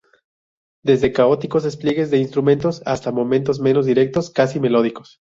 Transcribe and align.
Desde 0.83 1.13
caóticos 1.13 1.61
despliegues 1.61 2.09
de 2.09 2.17
instrumentos 2.17 2.81
hasta 2.87 3.11
momentos 3.11 3.59
menos 3.59 3.85
directos, 3.85 4.31
casi 4.31 4.59
melódicos. 4.59 5.19